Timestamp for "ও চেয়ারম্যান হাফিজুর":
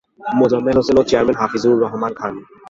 0.99-1.81